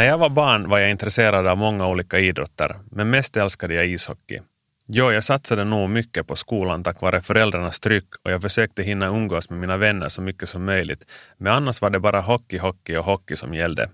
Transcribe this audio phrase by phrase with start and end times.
[0.00, 3.86] När jag var barn var jag intresserad av många olika idrotter, men mest älskade jag
[3.86, 4.40] ishockey.
[4.86, 9.06] Jo, jag satsade nog mycket på skolan tack vare föräldrarnas tryck och jag försökte hinna
[9.06, 11.06] umgås med mina vänner så mycket som möjligt,
[11.36, 13.90] men annars var det bara hockey, hockey och hockey som gällde.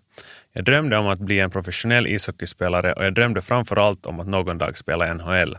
[0.53, 4.27] Jag drömde om att bli en professionell ishockeyspelare och jag drömde framför allt om att
[4.27, 5.57] någon dag spela NHL.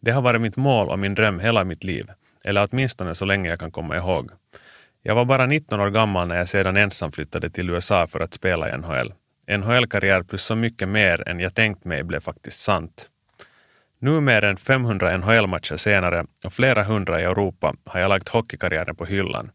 [0.00, 2.06] Det har varit mitt mål och min dröm hela mitt liv,
[2.44, 4.30] eller åtminstone så länge jag kan komma ihåg.
[5.02, 8.34] Jag var bara 19 år gammal när jag sedan ensam flyttade till USA för att
[8.34, 9.12] spela i NHL.
[9.46, 13.10] NHL-karriär plus så mycket mer än jag tänkt mig blev faktiskt sant.
[13.98, 18.96] Nu mer än 500 NHL-matcher senare och flera hundra i Europa har jag lagt hockeykarriären
[18.96, 19.50] på hyllan.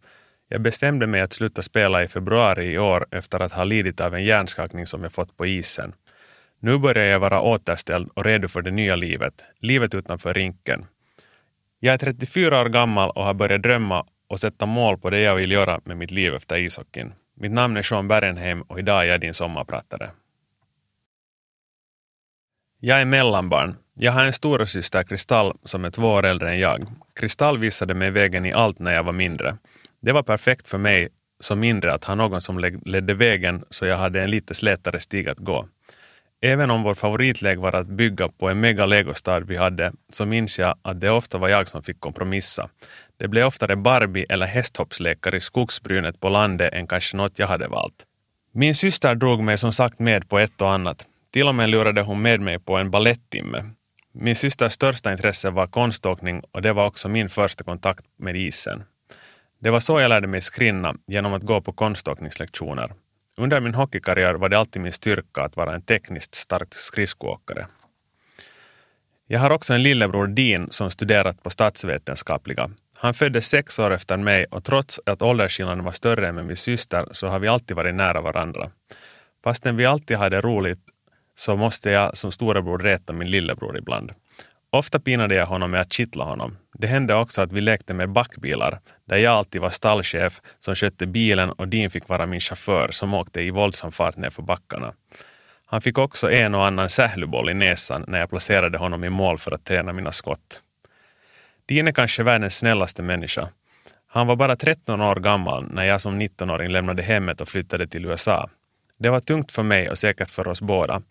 [0.47, 4.15] Jag bestämde mig att sluta spela i februari i år efter att ha lidit av
[4.15, 5.93] en hjärnskakning som jag fått på isen.
[6.59, 10.85] Nu börjar jag vara återställd och redo för det nya livet, livet utanför rinken.
[11.79, 15.35] Jag är 34 år gammal och har börjat drömma och sätta mål på det jag
[15.35, 17.13] vill göra med mitt liv efter ishockeyn.
[17.41, 20.11] Mitt namn är Sean Berenheim och idag är jag din sommarpratare.
[22.79, 23.75] Jag är mellanbarn.
[23.93, 26.87] Jag har en storasyster, Kristall, som är två år äldre än jag.
[27.15, 29.57] Kristall visade mig vägen i allt när jag var mindre.
[30.01, 31.09] Det var perfekt för mig
[31.39, 35.29] som mindre att ha någon som ledde vägen så jag hade en lite slätare stig
[35.29, 35.67] att gå.
[36.41, 40.59] Även om vår favoritlek var att bygga på en mega legostad vi hade, så minns
[40.59, 42.69] jag att det ofta var jag som fick kompromissa.
[43.17, 47.67] Det blev oftare Barbie eller hästhoppslekar i skogsbrynet på landet än kanske något jag hade
[47.67, 48.05] valt.
[48.51, 51.05] Min syster drog mig som sagt med på ett och annat.
[51.33, 53.63] Till och med lurade hon med mig på en ballettimme.
[54.11, 58.83] Min systers största intresse var konståkning och det var också min första kontakt med isen.
[59.61, 62.93] Det var så jag lärde mig skrinna, genom att gå på konståkningslektioner.
[63.39, 67.67] Under min hockeykarriär var det alltid min styrka att vara en tekniskt stark skridskoåkare.
[69.27, 72.69] Jag har också en lillebror Dean som studerat på statsvetenskapliga.
[72.97, 76.55] Han föddes sex år efter mig och trots att åldersskillnaden var större än med min
[76.55, 78.71] syster så har vi alltid varit nära varandra.
[79.43, 80.83] Fastän vi alltid hade roligt
[81.35, 84.11] så måste jag som storebror reta min lillebror ibland.
[84.71, 86.57] Ofta pinade jag honom med att kittla honom.
[86.73, 91.07] Det hände också att vi lekte med backbilar, där jag alltid var stallchef som skötte
[91.07, 94.93] bilen och Dean fick vara min chaufför som åkte i våldsam fart nerför backarna.
[95.65, 99.37] Han fick också en och annan sählyboll i näsan när jag placerade honom i mål
[99.37, 100.61] för att träna mina skott.
[101.65, 103.49] Dean är kanske världens snällaste människa.
[104.07, 108.05] Han var bara 13 år gammal när jag som 19-åring lämnade hemmet och flyttade till
[108.05, 108.49] USA.
[108.97, 111.01] Det var tungt för mig och säkert för oss båda.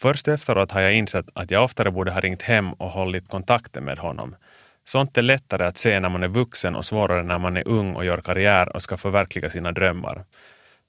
[0.00, 3.84] Först efteråt har jag insett att jag oftare borde ha ringt hem och hållit kontakten
[3.84, 4.36] med honom.
[4.84, 7.94] Sånt är lättare att se när man är vuxen och svårare när man är ung
[7.94, 10.24] och gör karriär och ska förverkliga sina drömmar.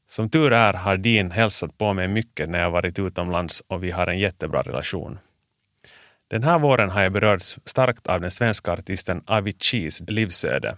[0.09, 3.91] Som tur är har Dean hälsat på mig mycket när jag varit utomlands och vi
[3.91, 5.19] har en jättebra relation.
[6.27, 10.77] Den här våren har jag berörts starkt av den svenska artisten Aviciis livsöde.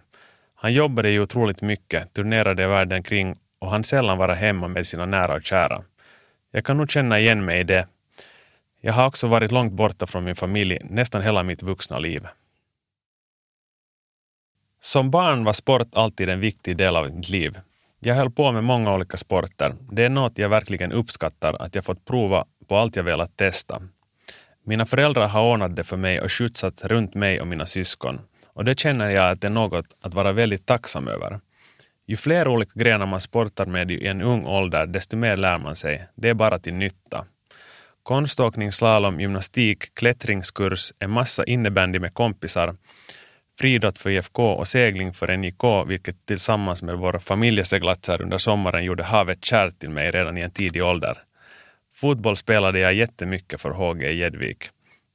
[0.56, 5.06] Han jobbade ju otroligt mycket, turnerade världen kring och han sällan vara hemma med sina
[5.06, 5.84] nära och kära.
[6.52, 7.88] Jag kan nog känna igen mig i det.
[8.82, 12.28] Jag har också varit långt borta från min familj nästan hela mitt vuxna liv.
[14.80, 17.60] Som barn var sport alltid en viktig del av mitt liv.
[18.00, 19.76] Jag höll på med många olika sporter.
[19.92, 23.82] Det är något jag verkligen uppskattar att jag fått prova på allt jag velat testa.
[24.64, 28.20] Mina föräldrar har ordnat det för mig och skjutsat runt mig och mina syskon.
[28.54, 31.40] Och det känner jag att det är något att vara väldigt tacksam över.
[32.06, 35.76] Ju fler olika grenar man sportar med i en ung ålder, desto mer lär man
[35.76, 36.08] sig.
[36.16, 37.26] Det är bara till nytta.
[38.10, 42.76] Konståkning, slalom, gymnastik, klättringskurs, en massa innebandy med kompisar,
[43.60, 49.04] friidrott för IFK och segling för NIK, vilket tillsammans med våra familjeseglatser under sommaren gjorde
[49.04, 51.18] havet kärt till mig redan i en tidig ålder.
[51.96, 54.70] Fotboll spelade jag jättemycket för HG i Gäddvik.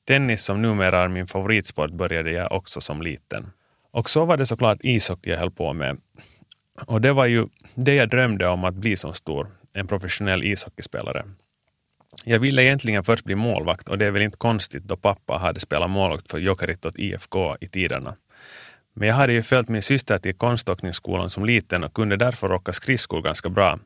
[0.07, 3.51] Tennis, som numera är min favoritsport, började jag också som liten.
[3.91, 6.01] Och så var det såklart ishockey jag höll på med.
[6.87, 11.25] Och det var ju det jag drömde om att bli som stor, en professionell ishockeyspelare.
[12.25, 15.61] Jag ville egentligen först bli målvakt och det är väl inte konstigt då pappa hade
[15.61, 18.17] spelat målvakt för Jokerittot IFK i tiderna.
[18.95, 22.73] Men jag hade ju följt min syster till konståkningsskolan som liten och kunde därför åka
[22.73, 23.79] skridskor ganska bra.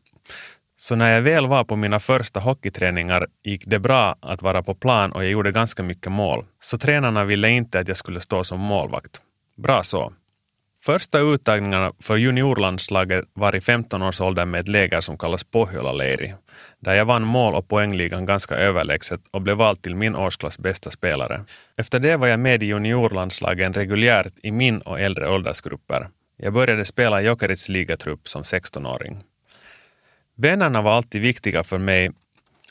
[0.77, 4.75] Så när jag väl var på mina första hockeyträningar gick det bra att vara på
[4.75, 6.45] plan och jag gjorde ganska mycket mål.
[6.59, 9.21] Så tränarna ville inte att jag skulle stå som målvakt.
[9.57, 10.13] Bra så.
[10.85, 16.35] Första uttagningarna för juniorlandslaget var i 15-årsåldern med ett läger som kallas Pohjola-leiri,
[16.81, 20.91] där jag vann mål och poängligan ganska överlägset och blev vald till min årsklass bästa
[20.91, 21.45] spelare.
[21.77, 26.09] Efter det var jag med i juniorlandslagen reguljärt i min och äldre åldersgrupper.
[26.37, 29.23] Jag började spela i Jokerits ligatrupp som 16-åring.
[30.37, 32.11] Vännerna var alltid viktiga för mig,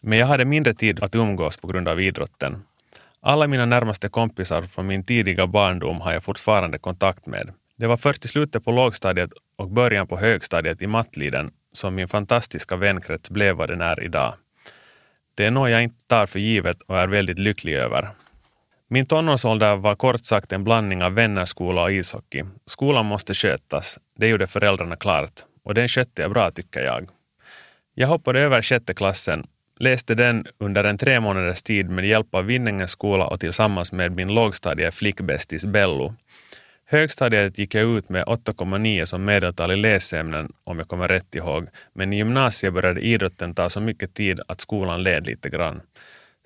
[0.01, 2.63] men jag hade mindre tid att umgås på grund av idrotten.
[3.21, 7.53] Alla mina närmaste kompisar från min tidiga barndom har jag fortfarande kontakt med.
[7.77, 12.07] Det var först i slutet på lågstadiet och början på högstadiet i Mattliden som min
[12.07, 14.33] fantastiska vänkrets blev vad den är idag.
[15.35, 18.09] Det är något jag inte tar för givet och är väldigt lycklig över.
[18.89, 22.43] Min tonårsålder var kort sagt en blandning av vännerskola och ishockey.
[22.65, 25.33] Skolan måste skötas, det gjorde föräldrarna klart.
[25.63, 27.09] Och den skötte jag bra tycker jag.
[27.93, 29.47] Jag hoppade över sjätte klassen,
[29.79, 34.11] läste den under en tre månaders tid med hjälp av Vinningens skola och tillsammans med
[34.11, 36.15] min lågstadie flickbästis Bello.
[36.89, 41.67] Högstadiet gick jag ut med 8,9 som medeltal i läsämnen om jag kommer rätt ihåg,
[41.93, 45.81] men i gymnasiet började idrotten ta så mycket tid att skolan led lite grann.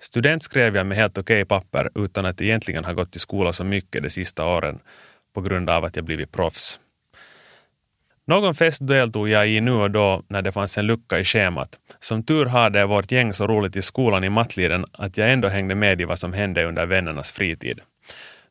[0.00, 3.64] Student skrev jag med helt okej papper utan att egentligen ha gått i skola så
[3.64, 4.78] mycket de sista åren
[5.34, 6.78] på grund av att jag blivit proffs.
[8.26, 11.68] Någon fest deltog jag i nu och då när det fanns en lucka i schemat.
[11.98, 15.74] Som tur hade vårt gäng så roligt i skolan i mattliden att jag ändå hängde
[15.74, 17.80] med i vad som hände under vännernas fritid.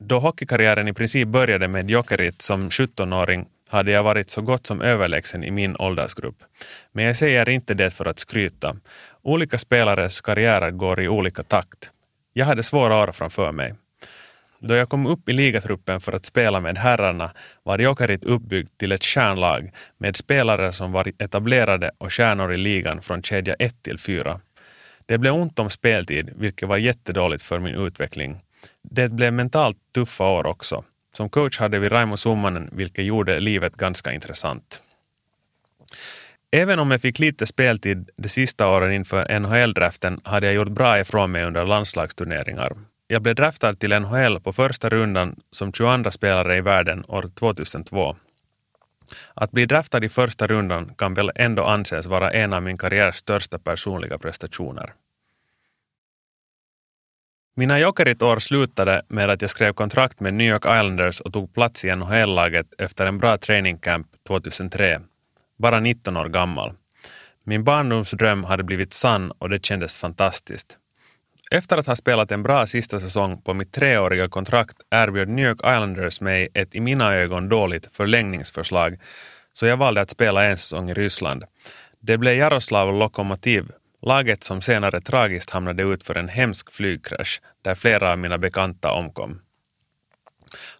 [0.04, 4.82] Då hockeykarriären i princip började med Jokerit som 17-åring hade jag varit så gott som
[4.82, 6.44] överlägsen i min åldersgrupp.
[6.92, 8.76] Men jag säger inte det för att skryta.
[9.22, 11.92] Olika spelares karriärer går i olika takt.
[12.34, 13.74] Jag hade svåra år framför mig.
[14.60, 17.32] Då jag kom upp i ligatruppen för att spela med herrarna
[17.64, 23.02] var Jokerit uppbyggt till ett kärnlag med spelare som var etablerade och stjärnor i ligan
[23.02, 24.40] från kedja 1 till 4.
[25.06, 28.42] Det blev ont om speltid, vilket var jättedåligt för min utveckling.
[28.84, 30.84] Det blev mentalt tuffa år också.
[31.14, 34.82] Som coach hade vi Raimo Summanen, vilket gjorde livet ganska intressant.
[36.52, 41.00] Även om jag fick lite speltid de sista åren inför NHL-draften hade jag gjort bra
[41.00, 42.74] ifrån mig under landslagsturneringar.
[43.08, 48.16] Jag blev draftad till NHL på första rundan som 22 spelare i världen år 2002.
[49.34, 53.16] Att bli draftad i första rundan kan väl ändå anses vara en av min karriärs
[53.16, 54.94] största personliga prestationer.
[57.56, 61.86] Mina Jokerit-år slutade med att jag skrev kontrakt med New York Islanders och tog plats
[61.86, 65.02] i NHL-laget efter en bra training camp 2003,
[65.60, 66.74] bara 19 år gammal.
[67.44, 70.78] Min barndomsdröm hade blivit sann och det kändes fantastiskt.
[71.52, 75.60] Efter att ha spelat en bra sista säsong på mitt treåriga kontrakt erbjöd New York
[75.60, 79.00] Islanders mig ett i mina ögon dåligt förlängningsförslag,
[79.54, 81.44] så jag valde att spela en säsong i Ryssland.
[82.00, 83.72] Det blev Jaroslav Lokomotiv,
[84.02, 88.92] laget som senare tragiskt hamnade ut för en hemsk flygkrasch där flera av mina bekanta
[88.92, 89.42] omkom.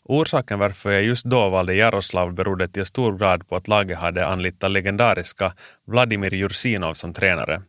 [0.04, 4.28] Orsaken varför jag just då valde Jaroslav berodde till stor grad på att laget hade
[4.28, 5.54] anlitat legendariska
[5.88, 7.62] Vladimir Jursinov som tränare.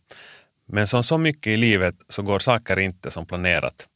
[0.66, 3.88] Men som så mycket i livet så går saker inte som planerat.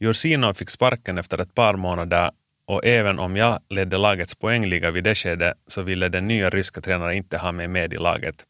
[0.00, 2.30] Jursinov fick sparken efter ett par månader
[2.66, 6.80] och även om jag ledde lagets poängliga vid det skedet så ville den nya ryska
[6.80, 8.46] tränaren inte ha mig med i laget.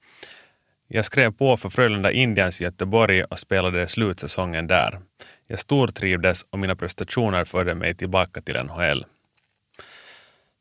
[0.93, 5.01] Jag skrev på för Frölunda Indians i Göteborg och spelade slutsäsongen där.
[5.47, 9.05] Jag stortrivdes och mina prestationer förde mig tillbaka till NHL.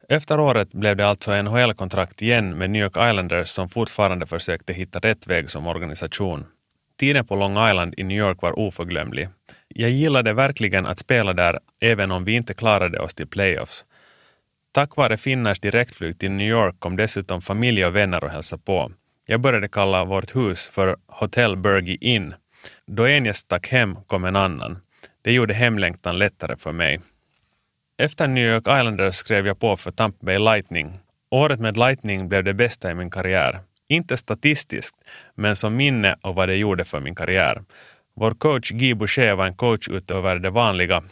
[0.10, 5.00] Efter året blev det alltså NHL-kontrakt igen med New York Islanders som fortfarande försökte hitta
[5.00, 6.46] rätt väg som organisation.
[7.00, 9.30] Tiden på Long Island i New York var oförglömlig.
[9.68, 13.86] Jag gillade verkligen att spela där, även om vi inte klarade oss till playoffs.
[14.72, 18.92] Tack vare Finnars direktflyg till New York kom dessutom familj och vänner och hälsa på.
[19.31, 22.34] Jag började kalla vårt hus för Hotel Bergie Inn.
[22.86, 24.80] Då en gäst stack hem kom en annan.
[25.22, 27.00] Det gjorde hemlängtan lättare för mig.
[27.98, 31.00] Efter New York Islanders skrev jag på för Tampa Bay Lightning.
[31.32, 33.60] Året med Lightning blev det bästa i min karriär.
[33.89, 34.96] Inte statistiskt,
[35.36, 37.63] men som minne av vad det gjorde för min karriär.
[38.15, 41.03] Vår coach Guy Boucher var en coach utöver det vanliga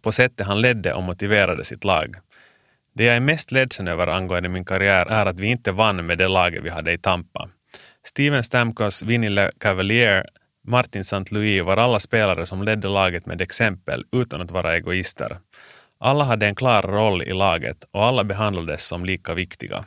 [0.00, 2.16] på sättet han ledde och motiverade sitt lag.
[2.94, 6.18] Det jag är mest ledsen över angående min karriär är att vi inte vann med
[6.18, 7.48] det laget vi hade i Tampa.
[8.04, 10.26] Steven Stamkos, Vinny Cavalier,
[10.64, 11.24] Martin St.
[11.30, 15.38] Louis var alla spelare som ledde laget med exempel utan att vara egoister.
[15.98, 19.84] Alla hade en klar roll i laget och alla behandlades som lika viktiga.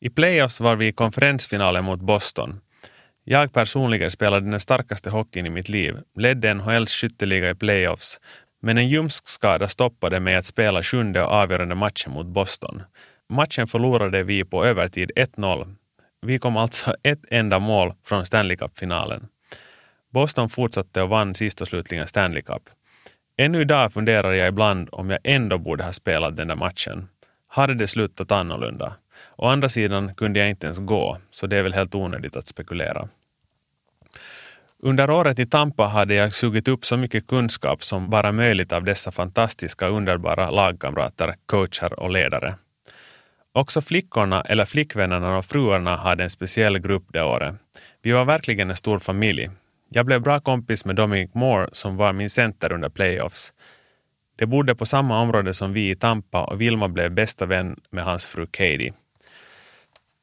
[0.00, 2.60] I playoffs var vi i konferensfinalen mot Boston.
[3.24, 8.20] Jag personligen spelade den starkaste hockeyn i mitt liv, ledde NHLs skytteliga i playoffs,
[8.60, 12.82] men en ljumskskada stoppade mig att spela sjunde och avgörande matchen mot Boston.
[13.28, 15.74] Matchen förlorade vi på övertid 1-0.
[16.22, 19.28] Vi kom alltså ett enda mål från Stanley Cup-finalen.
[20.12, 22.62] Boston fortsatte och vann sist och slutligen Stanley Cup.
[23.36, 27.08] Ännu idag funderar jag ibland om jag ändå borde ha spelat den där matchen.
[27.48, 28.96] Hade det slutat annorlunda?
[29.36, 32.46] Å andra sidan kunde jag inte ens gå, så det är väl helt onödigt att
[32.46, 33.08] spekulera.
[34.82, 38.84] Under året i Tampa hade jag sugit upp så mycket kunskap som bara möjligt av
[38.84, 42.54] dessa fantastiska, underbara lagkamrater, coacher och ledare.
[43.52, 47.54] Också flickorna, eller flickvännerna och fruarna hade en speciell grupp det året.
[48.02, 49.50] Vi var verkligen en stor familj.
[49.88, 53.52] Jag blev bra kompis med Dominic Moore som var min center under playoffs.
[54.36, 58.04] De bodde på samma område som vi i Tampa och Vilma blev bästa vän med
[58.04, 58.92] hans fru Katie.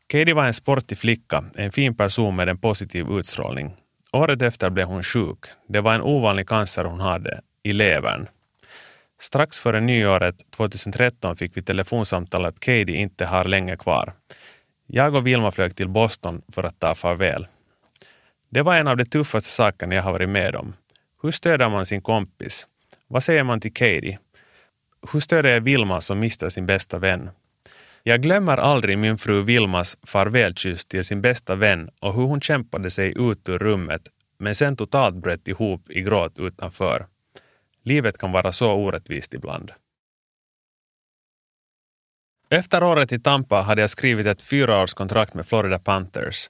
[0.07, 3.73] Katie var en sportig flicka, en fin person med en positiv utstrålning.
[4.15, 5.45] Året efter blev hon sjuk.
[5.67, 8.27] Det var en ovanlig cancer hon hade, i levern.
[9.19, 14.13] Strax före nyåret 2013 fick vi telefonsamtal att Katie inte har länge kvar.
[14.87, 17.47] Jag och Vilma flög till Boston för att ta farväl.
[18.49, 20.73] Det var en av de tuffaste sakerna jag har varit med om.
[21.21, 22.67] Hur stöder man sin kompis?
[23.07, 24.19] Vad säger man till Katie?
[25.13, 27.29] Hur stöder jag Vilma som mister sin bästa vän?
[28.07, 32.89] Jag glömmer aldrig min fru Vilmas farvälkyss till sin bästa vän och hur hon kämpade
[32.89, 34.01] sig ut ur rummet
[34.37, 37.07] men sen totalt bröt ihop i gråt utanför.
[37.83, 39.71] Livet kan vara så orättvist ibland.
[42.49, 46.49] Efter året i Tampa hade jag skrivit ett fyraårskontrakt med Florida Panthers.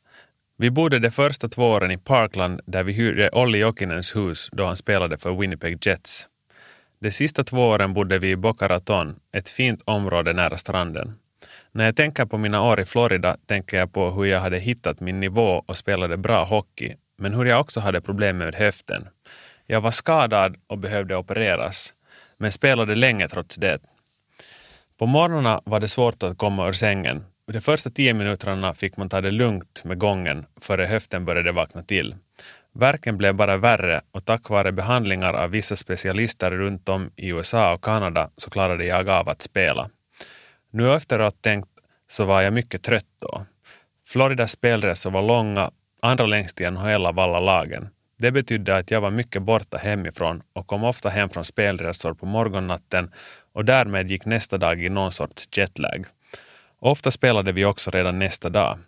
[0.57, 4.65] Vi bodde de första två åren i Parkland där vi hyrde Olli Jokinens hus då
[4.65, 6.27] han spelade för Winnipeg Jets.
[6.99, 11.17] De sista två åren bodde vi i Boca Raton, ett fint område nära stranden.
[11.75, 14.99] När jag tänker på mina år i Florida tänker jag på hur jag hade hittat
[14.99, 19.07] min nivå och spelade bra hockey, men hur jag också hade problem med höften.
[19.65, 21.93] Jag var skadad och behövde opereras,
[22.37, 23.79] men spelade länge trots det.
[24.97, 27.23] På morgnarna var det svårt att komma ur sängen.
[27.51, 31.83] De första tio minuterna fick man ta det lugnt med gången före höften började vakna
[31.83, 32.15] till.
[32.73, 37.73] Verken blev bara värre och tack vare behandlingar av vissa specialister runt om i USA
[37.73, 39.89] och Kanada så klarade jag av att spela.
[40.75, 41.69] Nu efteråt tänkt
[42.07, 43.45] så var jag mycket trött då.
[44.07, 47.87] Floridas spelresor var långa, andra längst i NHL av alla lagen.
[48.17, 52.25] Det betydde att jag var mycket borta hemifrån och kom ofta hem från spelresor på
[52.25, 53.11] morgonnatten
[53.53, 56.05] och därmed gick nästa dag i någon sorts jetlag.
[56.79, 58.79] Ofta spelade vi också redan nästa dag.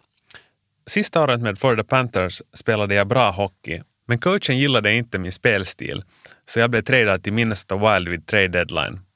[0.87, 6.03] Sista året med Florida Panthers spelade jag bra hockey, men coachen gillade inte min spelstil,
[6.45, 9.06] så jag blev tradad till Minnesota Wild vid trade deadline.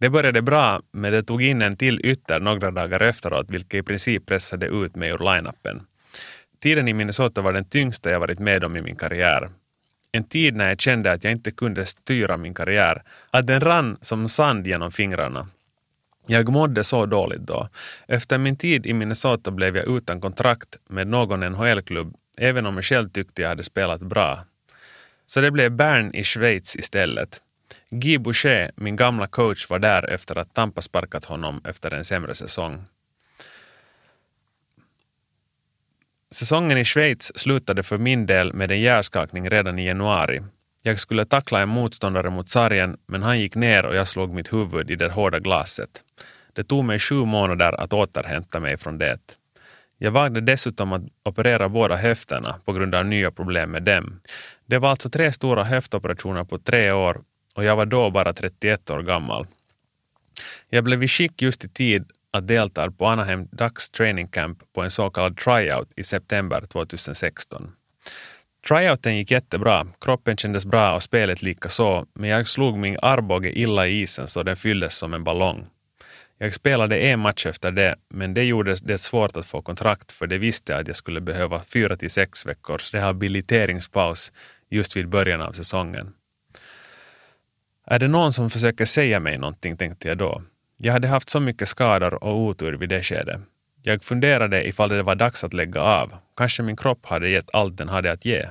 [0.00, 3.82] Det började bra, men det tog in en till ytter några dagar efteråt, vilket i
[3.82, 5.80] princip pressade ut mig ur line-upen.
[6.60, 9.48] Tiden i Minnesota var den tyngsta jag varit med om i min karriär.
[10.12, 13.98] En tid när jag kände att jag inte kunde styra min karriär, att den rann
[14.00, 15.48] som sand genom fingrarna.
[16.26, 17.68] Jag mådde så dåligt då.
[18.08, 22.84] Efter min tid i Minnesota blev jag utan kontrakt med någon NHL-klubb, även om jag
[22.84, 24.44] själv tyckte jag hade spelat bra.
[25.26, 27.42] Så det blev Bern i Schweiz istället.
[27.90, 32.34] Guy Boucher, min gamla coach, var där efter att Tampa sparkat honom efter en sämre
[32.34, 32.84] säsong.
[36.30, 40.42] Säsongen i Schweiz slutade för min del med en hjärnskakning redan i januari.
[40.82, 44.52] Jag skulle tackla en motståndare mot sargen, men han gick ner och jag slog mitt
[44.52, 45.90] huvud i det hårda glaset.
[46.52, 49.18] Det tog mig sju månader att återhämta mig från det.
[49.98, 54.20] Jag valde dessutom att operera båda höfterna på grund av nya problem med dem.
[54.66, 57.22] Det var alltså tre stora höftoperationer på tre år
[57.54, 59.46] och jag var då bara 31 år gammal.
[60.68, 64.82] Jag blev i skick just i tid att delta på Anaheim Ducks training camp på
[64.82, 67.72] en så kallad tryout i september 2016.
[68.68, 73.58] Tryouten gick jättebra, kroppen kändes bra och spelet lika så, men jag slog min armbåge
[73.58, 75.66] illa i isen så den fylldes som en ballong.
[76.38, 80.26] Jag spelade en match efter det, men det gjorde det svårt att få kontrakt för
[80.26, 84.32] det visste att jag skulle behöva fyra till sex veckors rehabiliteringspaus
[84.70, 86.12] just vid början av säsongen.
[87.92, 90.42] Är det någon som försöker säga mig någonting, tänkte jag då.
[90.76, 93.40] Jag hade haft så mycket skador och otur vid det skedet.
[93.82, 96.14] Jag funderade ifall det var dags att lägga av.
[96.36, 98.48] Kanske min kropp hade gett allt den hade att ge.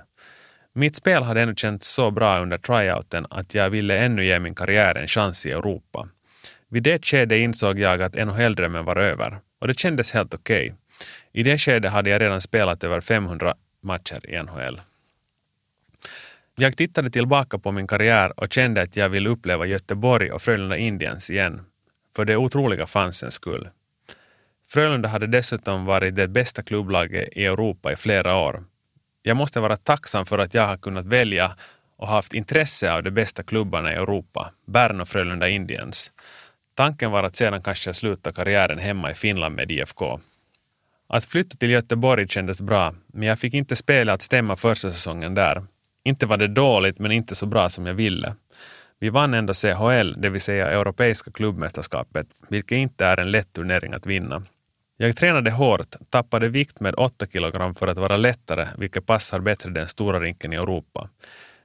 [0.73, 4.55] Mitt spel hade ännu känts så bra under tryouten att jag ville ännu ge min
[4.55, 6.09] karriär en chans i Europa.
[6.69, 10.65] Vid det skedet insåg jag att NHL-drömmen var över och det kändes helt okej.
[10.65, 10.75] Okay.
[11.33, 14.79] I det skedet hade jag redan spelat över 500 matcher i NHL.
[16.61, 20.77] Jag tittade tillbaka på min karriär och kände att jag vill uppleva Göteborg och Frölunda
[20.77, 21.61] Indians igen,
[22.15, 23.69] för det otroliga fansens skull.
[24.69, 28.63] Frölunda hade dessutom varit det bästa klubblaget i Europa i flera år.
[29.23, 31.55] Jag måste vara tacksam för att jag har kunnat välja
[31.97, 36.11] och haft intresse av de bästa klubbarna i Europa, Bern och Frölunda Indians.
[36.75, 40.19] Tanken var att sedan kanske sluta karriären hemma i Finland med IFK.
[41.07, 45.35] Att flytta till Göteborg kändes bra, men jag fick inte spela att stämma första säsongen
[45.35, 45.63] där.
[46.03, 48.35] Inte var det dåligt, men inte så bra som jag ville.
[48.99, 53.93] Vi vann ändå CHL, det vill säga Europeiska klubbmästerskapet, vilket inte är en lätt turnering
[53.93, 54.43] att vinna.
[54.97, 59.69] Jag tränade hårt, tappade vikt med 8 kilogram för att vara lättare, vilket passar bättre
[59.69, 61.09] den stora rinken i Europa.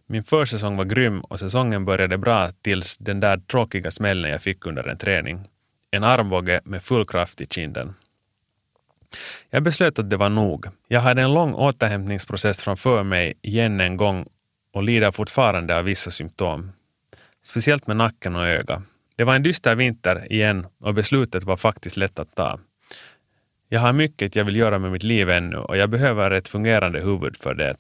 [0.07, 4.67] Min försäsong var grym och säsongen började bra tills den där tråkiga smällen jag fick
[4.67, 5.41] under en träning.
[5.91, 7.95] En armbåge med full kraft i kinden.
[9.55, 10.67] Jag beslöt att det var nog.
[10.89, 14.27] Jag hade en lång återhämtningsprocess framför mig igen en gång
[14.73, 16.73] och lider fortfarande av vissa symptom.
[17.43, 18.83] Speciellt med nacken och öga.
[19.17, 22.59] Det var en dyster vinter igen och beslutet var faktiskt lätt att ta.
[23.69, 27.01] Jag har mycket jag vill göra med mitt liv ännu och jag behöver ett fungerande
[27.01, 27.77] huvud för det.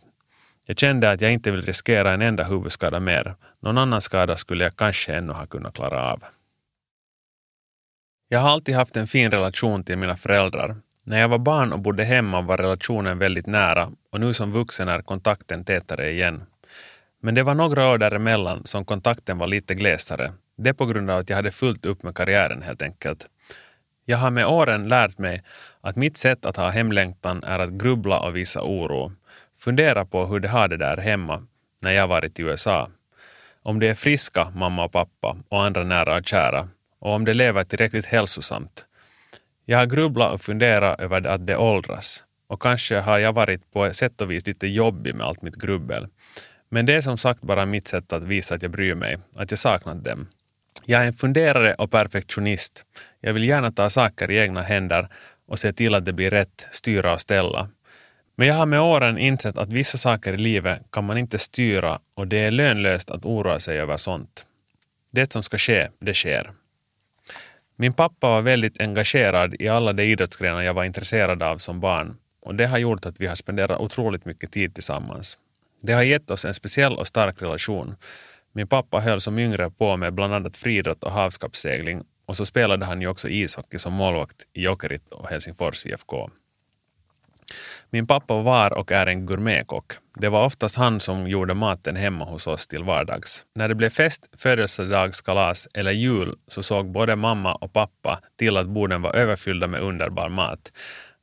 [0.67, 3.35] Jag kände att jag inte vill riskera en enda huvudskada mer.
[3.63, 6.25] Någon annan skada skulle jag kanske ännu ha kunnat klara av.
[8.29, 10.77] Jag har alltid haft en fin relation till mina föräldrar.
[11.07, 14.89] När jag var barn och bodde hemma var relationen väldigt nära och nu som vuxen
[14.89, 16.43] är kontakten tätare igen.
[17.23, 20.33] Men det var några år däremellan som kontakten var lite glesare.
[20.57, 23.27] Det på grund av att jag hade fullt upp med karriären helt enkelt.
[24.05, 25.43] Jag har med åren lärt mig
[25.81, 29.13] att mitt sätt att ha hemlängtan är att grubbla och visa oro.
[29.59, 31.47] Fundera på hur de har det där hemma
[31.83, 32.89] när jag varit i USA.
[33.63, 36.69] Om de är friska, mamma och pappa, och andra nära och kära.
[36.99, 38.85] Och om de lever tillräckligt hälsosamt.
[39.65, 42.25] Jag har grubblat och funderat över att de åldras.
[42.47, 46.09] Och kanske har jag varit på sätt och vis lite jobbig med allt mitt grubbel.
[46.69, 49.51] Men det är som sagt bara mitt sätt att visa att jag bryr mig, att
[49.51, 50.29] jag saknat dem.
[50.87, 52.85] Jag är en funderare och perfektionist.
[53.21, 55.09] Jag vill gärna ta saker i egna händer
[55.49, 57.69] och se till att det blir rätt, styra och ställa.
[58.37, 62.01] Men jag har med åren insett att vissa saker i livet kan man inte styra
[62.15, 64.47] och det är lönlöst att oroa sig över sånt.
[65.13, 66.53] Det som ska ske, det sker.
[67.77, 72.17] Min pappa var väldigt engagerad i alla de idrottsgrenar jag var intresserad av som barn
[72.43, 75.39] och det har gjort att vi har spenderat otroligt mycket tid tillsammans.
[75.83, 77.97] Det har gett oss en speciell och stark relation.
[78.53, 82.87] Min pappa höll som yngre på med bland annat friidrott och havskappsegling och så spelade
[82.87, 86.31] han ju också ishockey som målvakt i Jokerit och Helsingfors IFK.
[87.91, 89.93] Min pappa var och är en gourmetkock.
[90.17, 93.45] Det var oftast han som gjorde maten hemma hos oss till vardags.
[93.55, 98.67] När det blev fest, födelsedagskalas eller jul så såg både mamma och pappa till att
[98.67, 100.73] borden var överfyllda med underbar mat.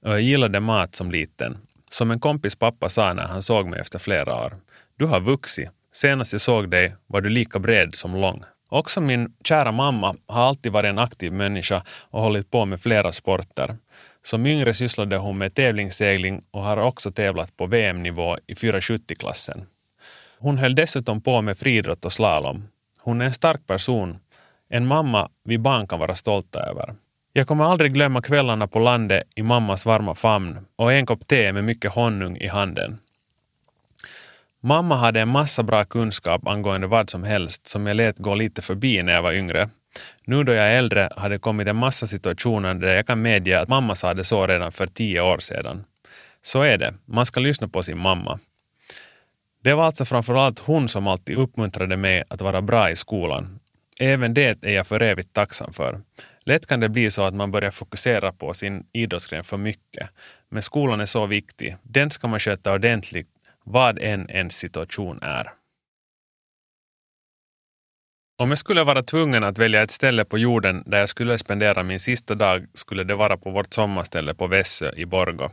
[0.05, 1.57] Och jag gillade mat som liten.
[1.89, 4.53] Som en kompis pappa sa när han såg mig efter flera år.
[4.97, 5.69] Du har vuxit.
[5.93, 8.43] Senast jag såg dig var du lika bred som lång.
[8.69, 13.11] Också min kära mamma har alltid varit en aktiv människa och hållit på med flera
[13.11, 13.77] sporter.
[14.23, 19.65] Som yngre sysslade hon med tävlingssegling och har också tävlat på VM-nivå i 470-klassen.
[20.39, 22.67] Hon höll dessutom på med friidrott och slalom.
[23.01, 24.19] Hon är en stark person,
[24.69, 26.95] en mamma vi barn kan vara stolta över.
[27.33, 31.53] Jag kommer aldrig glömma kvällarna på landet i mammas varma famn och en kopp te
[31.53, 32.99] med mycket honung i handen.
[34.63, 38.61] Mamma hade en massa bra kunskap angående vad som helst som jag lät gå lite
[38.61, 39.69] förbi när jag var yngre.
[40.25, 43.59] Nu då jag är äldre har det kommit en massa situationer där jag kan medge
[43.59, 45.83] att mamma sa det så redan för tio år sedan.
[46.41, 48.39] Så är det, man ska lyssna på sin mamma.
[49.63, 53.59] Det var alltså framförallt hon som alltid uppmuntrade mig att vara bra i skolan.
[53.99, 56.01] Även det är jag för evigt tacksam för.
[56.45, 60.09] Lätt kan det bli så att man börjar fokusera på sin idrottsgren för mycket.
[60.49, 61.75] Men skolan är så viktig.
[61.83, 63.27] Den ska man sköta ordentligt
[63.63, 65.51] vad än ens situation är.
[68.41, 71.83] Om jag skulle vara tvungen att välja ett ställe på jorden där jag skulle spendera
[71.83, 75.49] min sista dag skulle det vara på vårt sommarställe på Vässö i Borgo.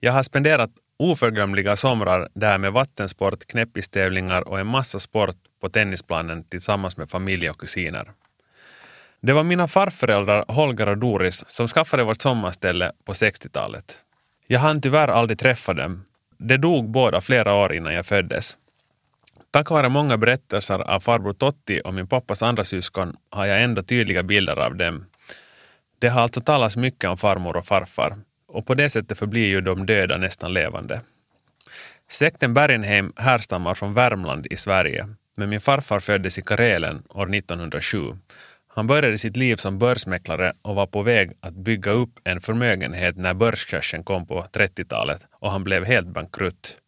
[0.00, 6.44] Jag har spenderat oförglömliga somrar där med vattensport, knäppistävlingar och en massa sport på tennisplanen
[6.44, 8.10] tillsammans med familj och kusiner.
[9.20, 13.94] Det var mina farföräldrar Holger och Doris som skaffade vårt sommarställe på 60-talet.
[14.46, 16.04] Jag hann tyvärr aldrig träffa dem.
[16.38, 18.56] De dog båda flera år innan jag föddes.
[19.52, 23.82] Tack vare många berättelser av farbror Totti och min pappas andra syskon har jag ändå
[23.82, 25.04] tydliga bilder av dem.
[25.98, 28.16] Det har alltså talats mycket om farmor och farfar
[28.48, 31.00] och på det sättet förblir ju de döda nästan levande.
[32.08, 37.98] Släkten Bergenheim härstammar från Värmland i Sverige, men min farfar föddes i Karelen år 1907.
[38.68, 43.16] Han började sitt liv som börsmäklare och var på väg att bygga upp en förmögenhet
[43.16, 46.81] när börskraschen kom på 30-talet och han blev helt bankrutt.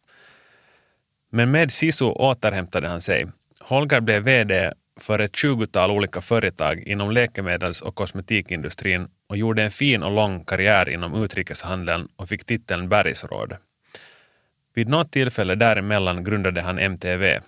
[1.35, 3.27] Men med Sisu återhämtade han sig.
[3.59, 9.71] Holger blev VD för ett tjugotal olika företag inom läkemedels och kosmetikindustrin och gjorde en
[9.71, 13.53] fin och lång karriär inom utrikeshandeln och fick titeln bergsråd.
[14.75, 17.39] Vid något tillfälle däremellan grundade han MTV.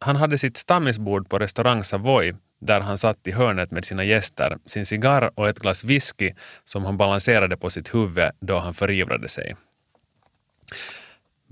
[0.00, 4.58] Han hade sitt stammisbord på restaurang Savoy där han satt i hörnet med sina gäster,
[4.66, 6.32] sin cigarr och ett glas whisky
[6.64, 9.56] som han balanserade på sitt huvud då han förivrade sig.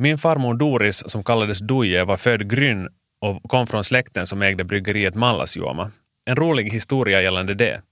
[0.02, 2.88] Min farmor Doris, som kallades Duje, var född gryn
[3.20, 5.90] och kom från släkten som ägde bryggeriet Mallasjuoma.
[6.24, 7.82] En rolig historia gällande det.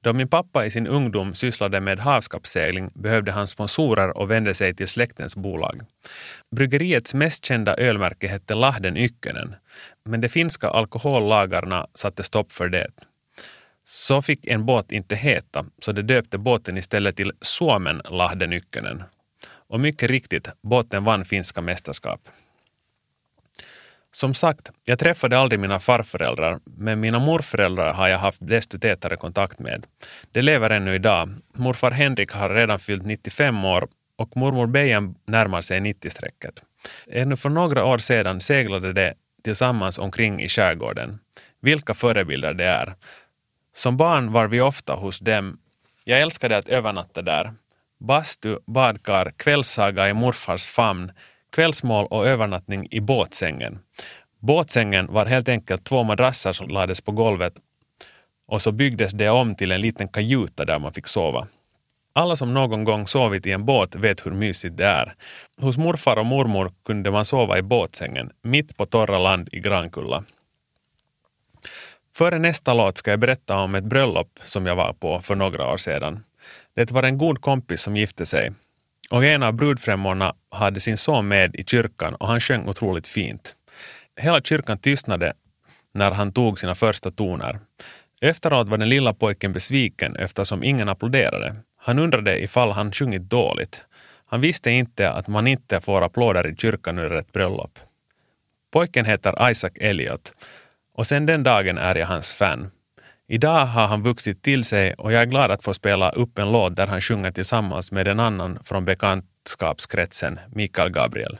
[0.00, 4.74] Då min pappa i sin ungdom sysslade med havskappsegling behövde han sponsorer och vände sig
[4.74, 5.80] till släktens bolag.
[6.56, 9.54] Bryggeriets mest kända ölmärke hette Lahden Ykkönen,
[10.04, 12.86] men de finska alkohollagarna satte stopp för det.
[13.84, 19.02] Så fick en båt inte heta, så de döpte båten istället till Suomen Lahden Ykkönen
[19.68, 22.20] och mycket riktigt, båten vann finska mästerskap.
[24.12, 29.16] Som sagt, jag träffade aldrig mina farföräldrar, men mina morföräldrar har jag haft desto tätare
[29.16, 29.86] kontakt med.
[30.32, 31.34] De lever ännu idag.
[31.54, 36.62] Morfar Henrik har redan fyllt 95 år och mormor Bejan närmar sig 90-strecket.
[37.06, 39.12] Ännu för några år sedan seglade de
[39.44, 41.18] tillsammans omkring i skärgården.
[41.60, 42.94] Vilka förebilder det är.
[43.72, 45.58] Som barn var vi ofta hos dem.
[46.04, 47.52] Jag älskade att övernatta där.
[48.00, 51.12] Bastu, badkar, kvällssaga i morfars famn,
[51.52, 53.78] kvällsmål och övernattning i båtsängen.
[54.38, 57.52] Båtsängen var helt enkelt två madrasser som lades på golvet
[58.48, 61.46] och så byggdes det om till en liten kajuta där man fick sova.
[62.12, 65.14] Alla som någon gång sovit i en båt vet hur mysigt det är.
[65.60, 70.24] Hos morfar och mormor kunde man sova i båtsängen, mitt på torra land i Grankulla.
[72.16, 75.72] Före nästa låt ska jag berätta om ett bröllop som jag var på för några
[75.72, 76.24] år sedan.
[76.74, 78.52] Det var en god kompis som gifte sig
[79.10, 83.54] och en av brudfrämmorna hade sin son med i kyrkan och han sjöng otroligt fint.
[84.16, 85.32] Hela kyrkan tystnade
[85.92, 87.60] när han tog sina första toner.
[88.20, 91.56] Efteråt var den lilla pojken besviken eftersom ingen applåderade.
[91.76, 93.84] Han undrade ifall han sjungit dåligt.
[94.26, 97.78] Han visste inte att man inte får applåder i kyrkan under ett bröllop.
[98.72, 100.32] Pojken heter Isaac Elliot
[100.94, 102.70] och sedan den dagen är jag hans fan.
[103.32, 106.52] Idag har han vuxit till sig och jag är glad att få spela upp en
[106.52, 111.38] låt där han sjunger tillsammans med en annan från bekantskapskretsen, Mikael Gabriel.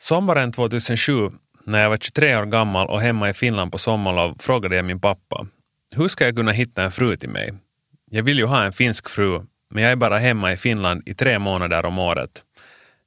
[0.00, 1.30] Sommaren 2007,
[1.64, 5.00] när jag var 23 år gammal och hemma i Finland på sommarlov, frågade jag min
[5.00, 5.46] pappa,
[5.96, 7.54] hur ska jag kunna hitta en fru till mig?
[8.10, 11.14] Jag vill ju ha en finsk fru, men jag är bara hemma i Finland i
[11.14, 12.42] tre månader om året.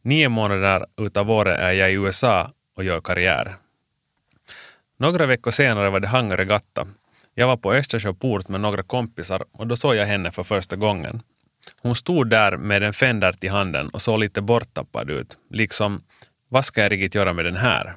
[0.04, 3.61] Nio månader utav året är jag i USA och gör karriär.
[5.02, 6.88] Några veckor senare var det hangregatta.
[7.36, 11.22] Jag var på Östersjöport med några kompisar och då såg jag henne för första gången.
[11.82, 15.38] Hon stod där med en fendert i handen och såg lite borttappad ut.
[15.50, 16.04] Liksom,
[16.50, 17.96] vad ska jag riktigt göra med den här?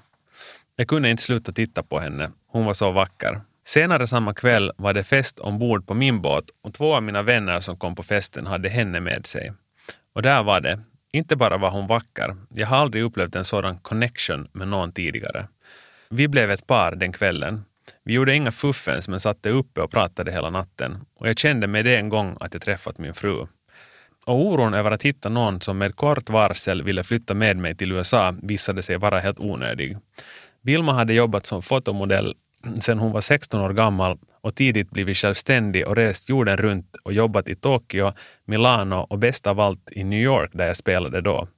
[0.77, 2.31] Jag kunde inte sluta titta på henne.
[2.47, 3.41] Hon var så vacker.
[3.65, 7.61] Senare samma kväll var det fest ombord på min båt och två av mina vänner
[7.61, 9.53] som kom på festen hade henne med sig.
[10.15, 10.81] Och där var det.
[11.13, 15.47] Inte bara var hon vacker, jag har aldrig upplevt en sådan connection med någon tidigare.
[16.17, 17.65] Vi blev ett par den kvällen.
[18.05, 21.85] Vi gjorde inga fuffens men satte uppe och pratade hela natten och jag kände med
[21.85, 23.47] det en gång att jag träffat min fru.
[24.27, 27.93] Och oron över att hitta någon som med kort varsel ville flytta med mig till
[27.93, 29.97] USA visade sig vara helt onödig.
[30.63, 32.35] Vilma hade jobbat som fotomodell
[32.81, 37.13] sedan hon var 16 år gammal och tidigt blivit självständig och rest jorden runt och
[37.13, 38.13] jobbat i Tokyo,
[38.45, 41.49] Milano och bäst av allt i New York där jag spelade då.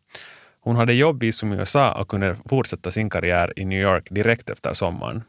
[0.67, 4.73] Hon hade jobbvisum i USA och kunde fortsätta sin karriär i New York direkt efter
[4.73, 5.23] sommaren.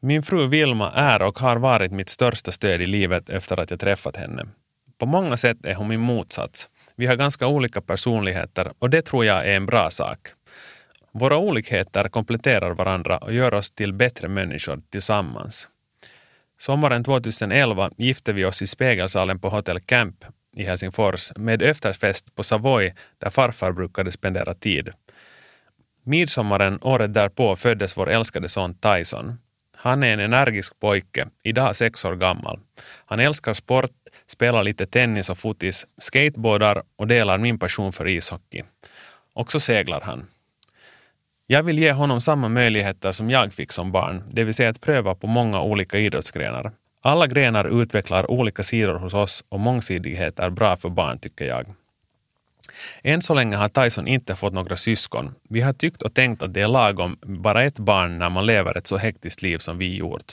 [0.00, 3.80] Min fru Vilma är och har varit mitt största stöd i livet efter att jag
[3.80, 4.46] träffat henne.
[4.98, 6.68] På många sätt är hon min motsats.
[6.96, 10.18] Vi har ganska olika personligheter och det tror jag är en bra sak.
[11.12, 15.68] Våra olikheter kompletterar varandra och gör oss till bättre människor tillsammans.
[16.58, 20.24] Sommaren 2011 gifte vi oss i spegelsalen på Hotel Camp
[20.56, 24.88] i Helsingfors med efterfest på Savoy där farfar brukade spendera tid.
[26.04, 29.38] Midsommaren året därpå föddes vår älskade son Tyson.
[29.76, 32.60] Han är en energisk pojke, idag sex år gammal.
[33.06, 33.90] Han älskar sport,
[34.26, 38.62] spelar lite tennis och fotis, skateboardar och delar min passion för ishockey.
[39.34, 40.26] Och så seglar han.
[41.46, 44.80] Jag vill ge honom samma möjligheter som jag fick som barn, det vill säga att
[44.80, 46.72] pröva på många olika idrottsgrenar.
[47.02, 51.66] Alla grenar utvecklar olika sidor hos oss och mångsidighet är bra för barn, tycker jag.
[53.02, 55.34] Än så länge har Tyson inte fått några syskon.
[55.48, 58.78] Vi har tyckt och tänkt att det är lagom bara ett barn när man lever
[58.78, 60.32] ett så hektiskt liv som vi gjort.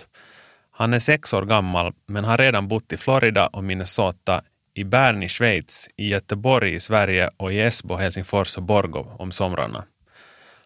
[0.72, 4.42] Han är sex år gammal men har redan bott i Florida och Minnesota,
[4.74, 9.32] i Bern i Schweiz, i Göteborg i Sverige och i Esbo, Helsingfors och Borgå om
[9.32, 9.84] somrarna.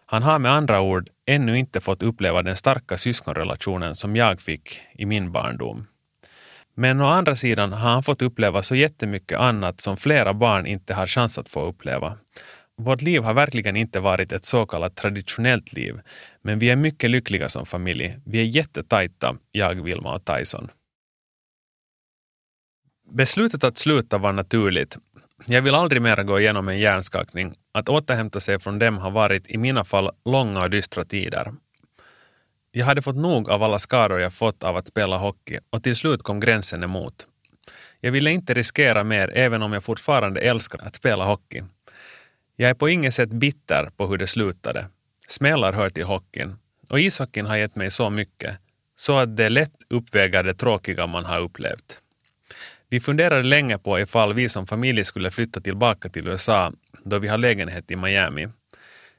[0.06, 4.80] Han har med andra ord ännu inte fått uppleva den starka syskonrelationen som jag fick
[4.94, 5.86] i min barndom.
[6.74, 10.94] Men å andra sidan har han fått uppleva så jättemycket annat som flera barn inte
[10.94, 12.18] har chans att få uppleva.
[12.76, 16.00] Vårt liv har verkligen inte varit ett så kallat traditionellt liv,
[16.42, 18.18] men vi är mycket lyckliga som familj.
[18.24, 20.68] Vi är jättetajta, jag, Vilma och Tyson.
[23.10, 24.96] Beslutet att sluta var naturligt.
[25.46, 27.54] Jag vill aldrig mer gå igenom en hjärnskakning.
[27.72, 31.52] Att återhämta sig från dem har varit i mina fall långa och dystra tider
[32.72, 35.96] jag hade fått nog av alla skador jag fått av att spela hockey och till
[35.96, 37.26] slut kom gränsen emot.
[38.00, 41.62] Jag ville inte riskera mer även om jag fortfarande älskar att spela hockey.
[42.56, 44.86] Jag är på inget sätt bitter på hur det slutade.
[45.28, 46.56] Smällar hör till hockeyn
[46.88, 48.58] och ishockeyn har gett mig så mycket
[48.94, 51.98] så att det lätt uppväger det tråkiga man har upplevt.
[52.88, 56.72] Vi funderade länge på ifall vi som familj skulle flytta tillbaka till USA
[57.04, 58.48] då vi har lägenhet i Miami.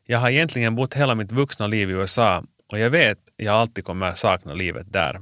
[0.06, 3.86] Jag har egentligen bott hela mitt vuxna liv i USA och jag vet jag alltid
[3.86, 5.22] kommer sakna livet där.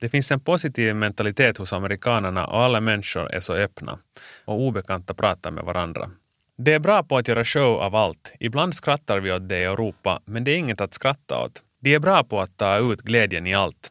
[0.00, 3.98] Det finns en positiv mentalitet hos amerikanerna och alla människor är så öppna
[4.44, 6.10] och obekanta pratar med varandra.
[6.58, 8.34] Det är bra på att göra show av allt.
[8.40, 11.62] Ibland skrattar vi åt det i Europa, men det är inget att skratta åt.
[11.80, 13.90] De är bra på att ta ut glädjen i allt.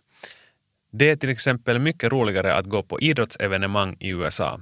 [0.91, 4.59] Det är till exempel mycket roligare att gå på idrottsevenemang i USA.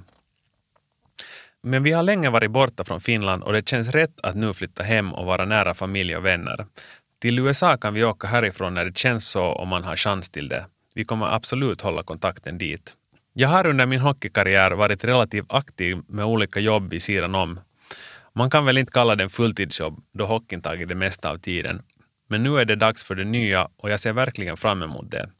[1.62, 4.82] Men vi har länge varit borta från Finland och det känns rätt att nu flytta
[4.82, 6.66] hem och vara nära familj och vänner.
[7.26, 10.48] Till USA kan vi åka härifrån när det känns så och man har chans till
[10.48, 10.66] det.
[10.94, 12.94] Vi kommer absolut hålla kontakten dit.
[13.32, 17.60] Jag har under min hockeykarriär varit relativt aktiv med olika jobb vid sidan om.
[18.34, 21.82] Man kan väl inte kalla det en fulltidsjobb då hockeyn tagit det mesta av tiden.
[22.28, 25.30] Men nu är det dags för det nya och jag ser verkligen fram emot det.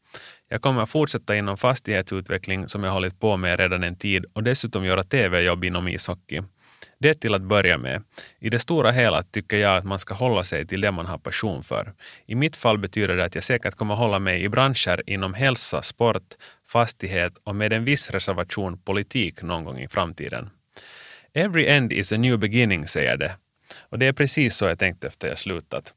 [0.49, 4.85] Jag kommer fortsätta inom fastighetsutveckling som jag hållit på med redan en tid och dessutom
[4.85, 6.43] göra tv-jobb inom ishockey.
[6.99, 8.03] Det till att börja med.
[8.39, 11.19] I det stora hela tycker jag att man ska hålla sig till det man har
[11.19, 11.93] passion för.
[12.27, 15.83] I mitt fall betyder det att jag säkert kommer hålla mig i branscher inom hälsa,
[15.83, 16.35] sport,
[16.69, 20.51] fastighet och med en viss reservation politik någon gång i framtiden.
[21.35, 23.37] Every end is a new beginning, säger det.
[23.91, 25.95] Och det är precis så jag tänkte efter jag slutat.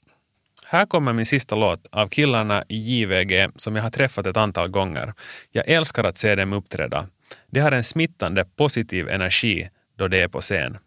[0.66, 4.68] Här kommer min sista låt av killarna i JVG som jag har träffat ett antal
[4.68, 5.14] gånger.
[5.52, 7.08] Jag älskar att se dem uppträda.
[7.52, 10.78] De har en smittande positiv energi då de är på scen.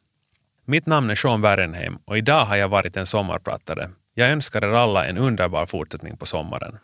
[0.64, 3.90] Mitt namn är Sean Bergenheim och idag har jag varit en sommarpratare.
[4.14, 6.78] Jag önskar er alla en underbar fortsättning på sommaren.